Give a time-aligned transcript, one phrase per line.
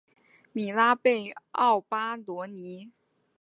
[0.51, 2.89] 米拉贝奥巴罗涅。